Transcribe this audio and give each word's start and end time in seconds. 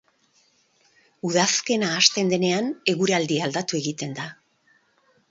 Udazkena 1.27 1.89
hasten 1.97 2.31
denean, 2.31 2.71
eguraldia 2.93 3.43
aldatu 3.49 3.77
egiten 3.81 4.17
da. 4.21 4.25